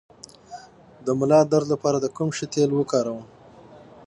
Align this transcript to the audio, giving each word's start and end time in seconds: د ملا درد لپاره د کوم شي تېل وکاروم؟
د 1.05 1.07
ملا 1.19 1.39
درد 1.51 1.67
لپاره 1.73 1.97
د 2.01 2.05
کوم 2.15 2.29
شي 2.37 2.45
تېل 2.53 2.69
وکاروم؟ 2.75 3.23